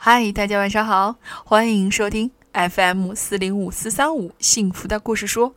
[0.00, 5.56] 嗨，大家晚上好，欢迎收听 FM 四零五四三五幸福的故事书。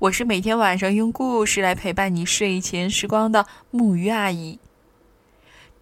[0.00, 4.58] 我是每天晚上用故事来陪伴你睡前时光的木鱼阿姨。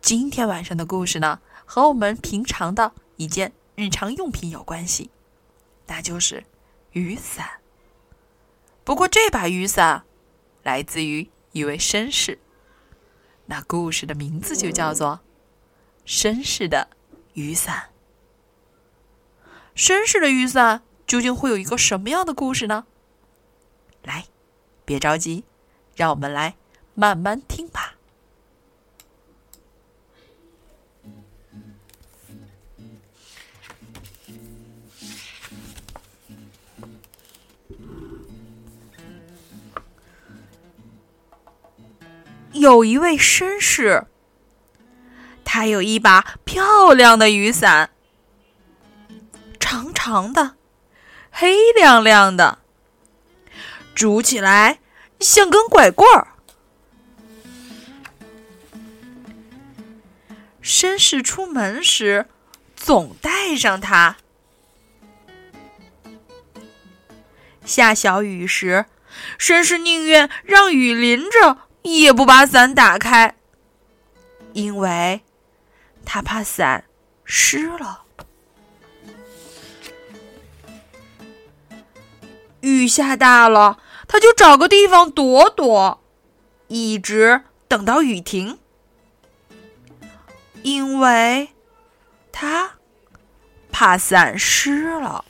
[0.02, 5.08] 今天晚上的故事呢，和我们平常的一件日常用品有关系，
[5.86, 6.44] 那就是
[6.92, 7.52] 雨伞。
[8.84, 10.04] 不过这把雨伞
[10.62, 12.38] 来自于一位绅士，
[13.46, 15.20] 那故事的名字就叫做
[16.08, 16.88] 《绅士的
[17.32, 17.84] 雨伞》。
[19.76, 22.86] 绅士的雨伞究竟会有一个什么样的故事呢？
[24.04, 24.26] 来，
[24.84, 25.44] 别着急，
[25.96, 26.54] 让我们来
[26.94, 27.94] 慢慢听吧。
[42.52, 44.06] 有一位绅士，
[45.44, 47.90] 他有一把漂亮的雨伞。
[50.06, 50.56] 长的，
[51.30, 52.58] 黑亮亮的，
[53.94, 54.80] 拄起来
[55.18, 56.28] 像根拐棍儿。
[60.62, 62.26] 绅士出门时
[62.76, 64.18] 总带上它。
[67.64, 68.84] 下小雨时，
[69.38, 73.36] 绅士宁愿让雨淋着，也不把伞打开，
[74.52, 75.22] 因为
[76.04, 76.84] 他怕伞
[77.24, 78.03] 湿了。
[82.64, 86.02] 雨下大了，他就找个地方躲躲，
[86.68, 88.58] 一直等到雨停，
[90.62, 91.50] 因为
[92.32, 92.76] 他
[93.70, 95.26] 怕伞湿了。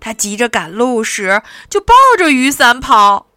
[0.00, 3.28] 他急着赶路时，就抱着雨伞跑，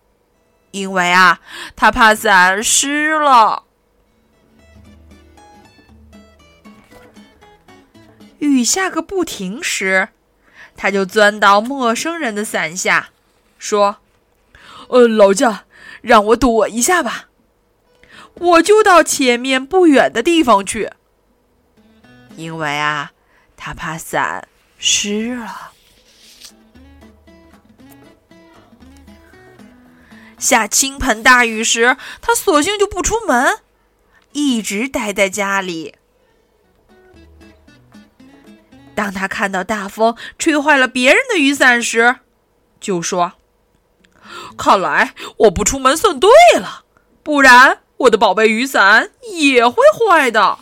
[0.72, 1.42] 因为啊，
[1.76, 3.66] 他怕伞湿了。
[8.40, 10.10] 雨下个不停时，
[10.76, 13.10] 他就钻到陌生人的伞下，
[13.58, 13.98] 说
[14.90, 15.66] ：“呃，劳驾，
[16.02, 17.28] 让我躲一下吧，
[18.34, 20.92] 我就到前面不远的地方去。
[22.38, 23.12] 因为啊，
[23.58, 24.48] 他怕伞
[24.78, 25.72] 湿了。
[30.38, 33.60] 下倾盆大雨时，他索性就不出门，
[34.32, 35.96] 一直待在家里。”
[39.00, 42.18] 当他看到大风吹坏了别人的雨伞时，
[42.82, 43.36] 就说
[44.60, 46.84] ：“看来我不出门算对了，
[47.24, 50.60] 不然我的宝贝雨伞也会坏的。”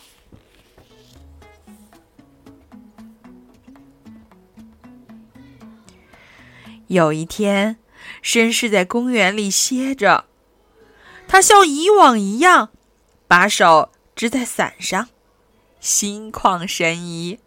[6.85, 7.77] 有一天，
[8.21, 10.25] 绅士在公园里歇着，
[11.27, 12.69] 他像以往一样，
[13.27, 15.09] 把手支在伞上，
[15.79, 17.39] 心旷神怡。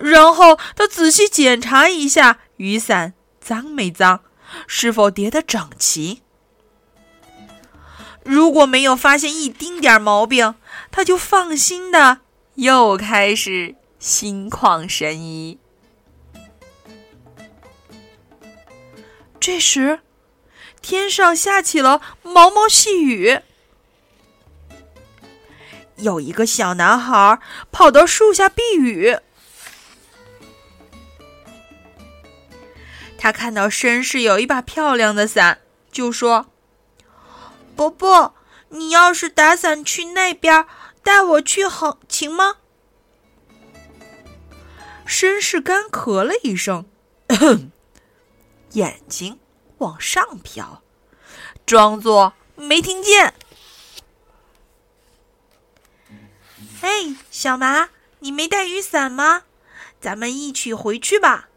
[0.00, 4.20] 然后他仔细检查一下雨伞脏没脏，
[4.66, 6.22] 是否叠得整齐。
[8.24, 10.54] 如果没有发现一丁点毛病，
[10.90, 12.20] 他就放心的
[12.54, 15.58] 又开始心旷神怡。
[19.38, 20.00] 这时，
[20.80, 23.40] 天上下起了毛毛细雨。
[25.96, 27.38] 有一个小男孩
[27.70, 29.18] 跑到树下避雨。
[33.22, 35.60] 他看到绅士有一把漂亮的伞，
[35.92, 36.46] 就说
[37.76, 38.34] ：“伯伯，
[38.70, 40.64] 你要是打伞去那边，
[41.02, 42.56] 带我去好行吗？”
[45.06, 46.86] 绅士干咳了一声，
[48.72, 49.38] 眼睛
[49.76, 50.78] 往上瞟，
[51.66, 53.34] 装作没听见。
[56.80, 59.42] “嘿，小麻，你没带雨伞吗？
[60.00, 61.48] 咱们一起回去吧。”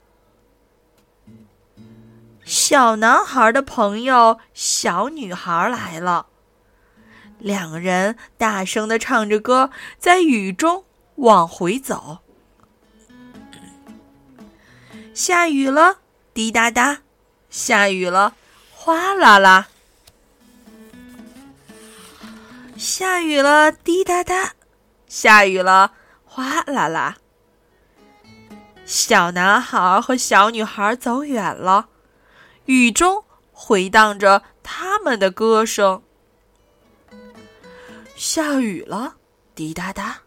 [2.73, 6.25] 小男孩的朋友小女孩来了，
[7.37, 10.83] 两人大声的唱着歌，在雨中
[11.17, 12.17] 往回走。
[15.13, 15.97] 下雨了，
[16.33, 17.01] 滴答答；
[17.51, 18.33] 下雨了，
[18.71, 19.67] 哗啦啦；
[22.75, 24.53] 下雨了，滴答答；
[25.07, 25.91] 下雨了，
[26.25, 27.17] 哗啦啦。
[28.83, 31.89] 小男孩和小女孩走远了。
[32.65, 36.01] 雨中回荡着他们的歌声。
[38.15, 39.15] 下雨了，
[39.55, 40.21] 滴答答；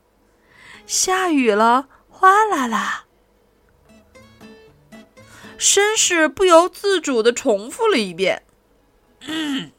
[0.87, 3.05] 下雨了，哗啦啦。
[5.59, 8.43] 绅士不由自主的重复了一遍
[9.27, 9.73] ：“嗯，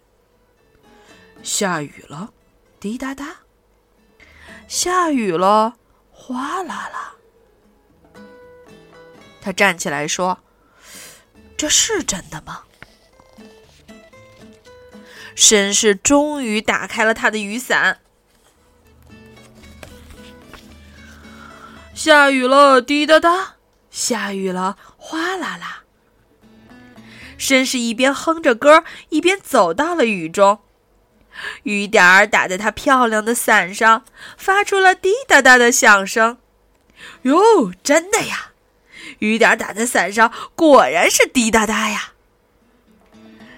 [1.44, 2.33] 下雨了，
[2.80, 3.25] 滴答答；
[4.68, 5.75] 下雨了，
[6.12, 7.13] 哗啦啦。
[9.39, 10.39] 他站起来说
[11.57, 12.62] ：“这是真的吗？”
[15.36, 18.00] 绅士终于打开了他的雨伞。
[21.94, 23.56] 下雨了，滴答答；
[23.89, 25.83] 下雨了，哗啦啦。
[27.39, 30.59] 绅士一边哼着歌，一边走到了雨中。
[31.63, 34.04] 雨点儿打在他漂亮的伞上，
[34.38, 36.39] 发出了滴答答的响声。
[37.24, 38.54] 哟，真的呀！
[39.19, 42.13] 雨点打在伞上，果然是滴答答呀。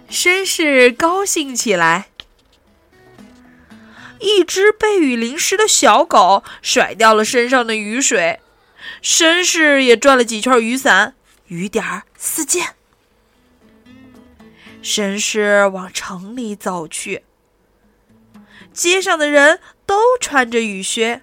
[0.10, 2.10] 绅士高兴起来。
[4.20, 8.42] 一只被雨淋湿的小狗甩掉了身上的雨水，
[9.02, 11.16] 绅士也转了几圈雨伞，
[11.48, 12.76] 雨点儿四溅。
[14.84, 17.24] 绅士往城里走去。
[18.74, 21.22] 街上的人都穿着雨靴，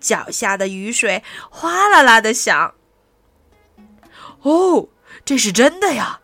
[0.00, 2.74] 脚下的雨水哗啦啦的响。
[4.42, 4.88] 哦，
[5.24, 6.20] 这是真的呀！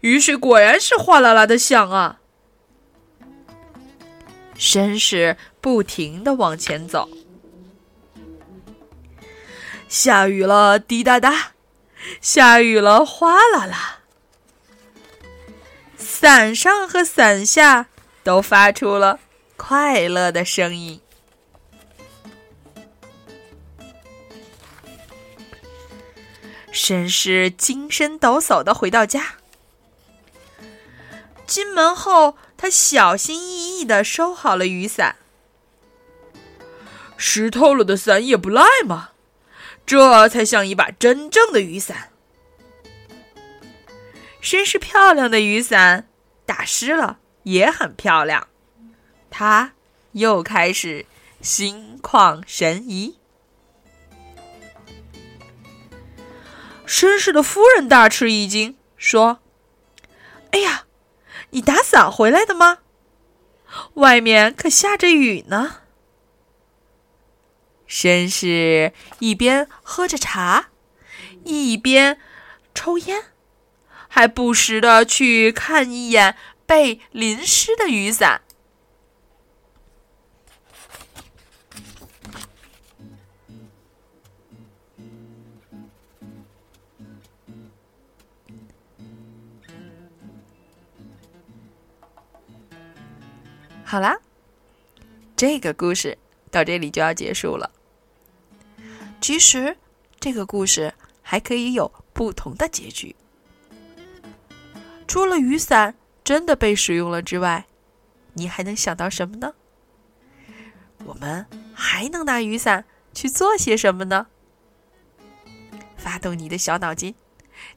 [0.00, 2.20] 雨水果然是哗啦啦的响啊！
[4.56, 7.08] 绅士不停的往前走。
[9.88, 11.52] 下雨了，滴答答；
[12.20, 14.00] 下雨了，哗啦啦。
[15.96, 17.86] 伞上和伞下
[18.22, 19.20] 都发出了。
[19.56, 21.00] 快乐的声音。
[26.74, 29.36] 绅士精神抖擞的回到家，
[31.46, 35.14] 进门后，他小心翼翼的收好了雨伞。
[37.16, 39.10] 湿透了的伞也不赖嘛，
[39.86, 42.10] 这才像一把真正的雨伞。
[44.42, 46.08] 绅士漂亮的雨伞
[46.44, 48.48] 打湿了也很漂亮。
[49.30, 49.72] 他
[50.12, 51.06] 又开始
[51.40, 53.16] 心旷神怡。
[56.86, 59.40] 绅士的夫人大吃一惊，说
[60.52, 60.84] ：“哎呀，
[61.50, 62.78] 你打伞回来的吗？
[63.94, 65.80] 外面可下着雨呢。”
[67.88, 70.70] 绅士一边喝着茶，
[71.44, 72.18] 一边
[72.74, 73.24] 抽烟，
[74.08, 76.36] 还不时的去看一眼
[76.66, 78.42] 被淋湿的雨伞。
[93.94, 94.18] 好啦，
[95.36, 96.18] 这个故事
[96.50, 97.70] 到这里就要结束了。
[99.20, 99.76] 其实，
[100.18, 100.92] 这个故事
[101.22, 103.14] 还可以有不同的结局。
[105.06, 105.94] 除了雨伞
[106.24, 107.66] 真的被使用了之外，
[108.32, 109.54] 你还能想到什么呢？
[111.04, 114.26] 我们还能拿雨伞去做些什么呢？
[115.96, 117.14] 发动你的小脑筋，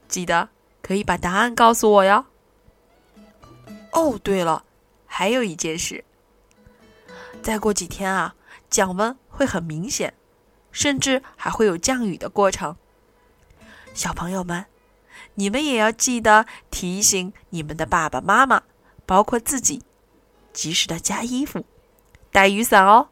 [0.07, 0.49] 记得
[0.81, 2.25] 可以把答案告诉我哟。
[3.91, 4.65] 哦，对了，
[5.05, 6.03] 还有一件事。
[7.47, 8.35] 再过几天啊，
[8.69, 10.13] 降温会很明显，
[10.69, 12.75] 甚至还会有降雨的过程。
[13.93, 14.65] 小朋友们，
[15.35, 18.63] 你们也要记得提醒你们的爸爸妈妈，
[19.05, 19.81] 包括自己，
[20.51, 21.63] 及时的加衣服、
[22.33, 23.07] 带雨伞哦。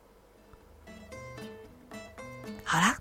[2.66, 2.98] 好啦，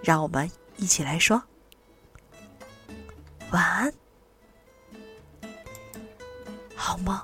[0.00, 1.42] 让我们一起来说
[3.50, 3.92] 晚安，
[6.76, 7.20] 好梦。